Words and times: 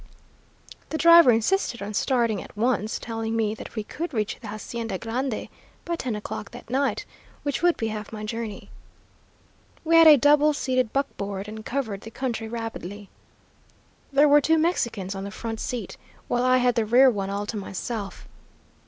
"The 0.89 0.97
driver 0.97 1.29
insisted 1.29 1.79
on 1.79 1.93
starting 1.93 2.41
at 2.41 2.57
once, 2.57 2.97
telling 2.97 3.35
me 3.35 3.53
that 3.53 3.75
we 3.75 3.83
could 3.83 4.15
reach 4.15 4.39
the 4.39 4.47
Hacienda 4.47 4.97
Grande 4.97 5.47
by 5.85 5.95
ten 5.95 6.15
o'clock 6.15 6.49
that 6.49 6.71
night, 6.71 7.05
which 7.43 7.61
would 7.61 7.77
be 7.77 7.89
half 7.89 8.11
my 8.11 8.25
journey. 8.25 8.71
We 9.83 9.97
had 9.97 10.07
a 10.07 10.17
double 10.17 10.53
seated 10.53 10.91
buckboard 10.91 11.47
and 11.47 11.63
covered 11.63 12.01
the 12.01 12.09
country 12.09 12.47
rapidly. 12.47 13.09
There 14.11 14.27
were 14.27 14.41
two 14.41 14.57
Mexicans 14.57 15.13
on 15.13 15.23
the 15.23 15.29
front 15.29 15.59
seat, 15.59 15.97
while 16.27 16.43
I 16.45 16.57
had 16.57 16.73
the 16.73 16.85
rear 16.87 17.11
one 17.11 17.29
all 17.29 17.45
to 17.45 17.55
myself. 17.55 18.27